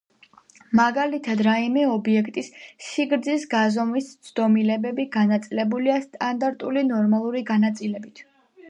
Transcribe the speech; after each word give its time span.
მაგალითად, 0.77 1.43
რაიმე 1.47 1.83
ობიექტის 1.97 2.49
სიგრძის 2.87 3.45
გაზომვის 3.53 4.09
ცდომილებები 4.31 5.07
განაწილებულია 5.19 6.03
სტანდარტული 6.09 6.89
ნორმალური 6.93 7.51
განაწილებით. 7.55 8.29